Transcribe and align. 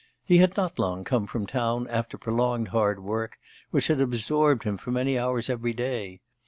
He 0.25 0.39
had 0.39 0.57
not 0.57 0.79
long 0.79 1.03
come 1.03 1.27
from 1.27 1.45
town 1.45 1.87
after 1.87 2.17
prolonged 2.17 2.69
hard 2.69 3.03
work, 3.03 3.37
which 3.69 3.85
had 3.85 4.01
absorbed 4.01 4.63
him 4.63 4.77
for 4.77 4.89
many 4.89 5.15
hours 5.15 5.47
every 5.47 5.73
day. 5.73 6.21